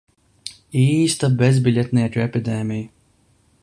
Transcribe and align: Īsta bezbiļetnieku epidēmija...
Īsta 0.83 1.31
bezbiļetnieku 1.43 2.25
epidēmija... 2.27 2.93